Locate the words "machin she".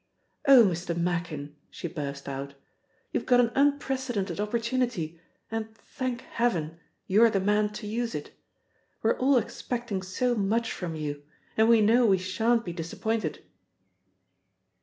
0.97-1.87